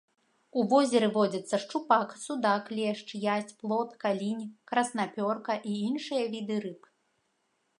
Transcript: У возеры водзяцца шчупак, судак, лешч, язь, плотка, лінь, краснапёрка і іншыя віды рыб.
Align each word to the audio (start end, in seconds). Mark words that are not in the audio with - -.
У 0.59 0.61
возеры 0.69 1.07
водзяцца 1.17 1.55
шчупак, 1.65 2.15
судак, 2.23 2.71
лешч, 2.79 3.09
язь, 3.35 3.53
плотка, 3.59 4.15
лінь, 4.21 4.43
краснапёрка 4.73 5.53
і 5.73 5.75
іншыя 5.91 6.23
віды 6.33 6.55
рыб. 6.65 6.81